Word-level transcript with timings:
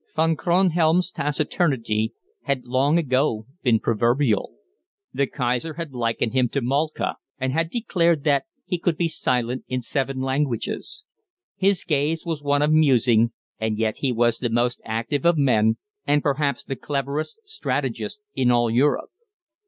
Von 0.15 0.35
Kronhelm's 0.35 1.11
taciturnity 1.11 2.15
had 2.45 2.65
long 2.65 2.97
ago 2.97 3.45
been 3.61 3.79
proverbial. 3.79 4.55
The 5.13 5.27
Kaiser 5.27 5.75
had 5.75 5.93
likened 5.93 6.33
him 6.33 6.49
to 6.49 6.61
Moltke, 6.63 7.17
and 7.39 7.53
had 7.53 7.69
declared 7.69 8.23
that 8.23 8.45
"he 8.65 8.79
could 8.79 8.97
be 8.97 9.07
silent 9.07 9.63
in 9.67 9.83
seven 9.83 10.19
languages." 10.19 11.05
His 11.55 11.83
gaze 11.83 12.25
was 12.25 12.41
one 12.41 12.63
of 12.63 12.71
musing, 12.71 13.31
and 13.59 13.77
yet 13.77 13.97
he 13.97 14.11
was 14.11 14.39
the 14.39 14.49
most 14.49 14.81
active 14.83 15.23
of 15.23 15.37
men, 15.37 15.77
and 16.07 16.23
perhaps 16.23 16.63
the 16.63 16.75
cleverest 16.75 17.39
strategist 17.47 18.21
in 18.33 18.49
all 18.49 18.71
Europe. 18.71 19.11